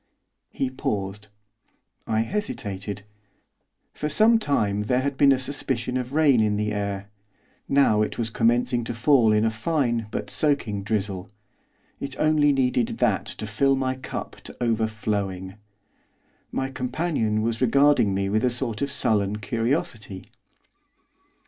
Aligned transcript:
He 0.49 0.71
paused. 0.71 1.27
I 2.07 2.21
hesitated. 2.21 3.03
For 3.93 4.09
some 4.09 4.39
time 4.39 4.85
there 4.85 5.01
had 5.01 5.15
been 5.15 5.31
a 5.31 5.37
suspicion 5.37 5.95
of 5.95 6.11
rain 6.13 6.39
in 6.39 6.57
the 6.57 6.71
air. 6.71 7.11
Now 7.69 8.01
it 8.01 8.17
was 8.17 8.31
commencing 8.31 8.83
to 8.85 8.95
fall 8.95 9.31
in 9.31 9.45
a 9.45 9.51
fine 9.51 10.07
but 10.09 10.31
soaking 10.31 10.81
drizzle. 10.81 11.29
It 11.99 12.19
only 12.19 12.51
needed 12.51 12.97
that 12.97 13.27
to 13.27 13.45
fill 13.45 13.75
my 13.75 13.93
cup 13.95 14.37
to 14.45 14.57
overflowing. 14.59 15.53
My 16.51 16.71
companion 16.71 17.43
was 17.43 17.61
regarding 17.61 18.15
me 18.15 18.27
with 18.27 18.43
a 18.43 18.49
sort 18.49 18.81
of 18.81 18.91
sullen 18.91 19.35
curiosity. 19.37 20.23